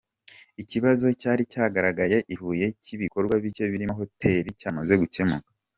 [0.61, 5.49] Ikibazo cyari cyagaragaye i Huye cy’ibikorwa bike birimo hotel, cyamaze gukemuka.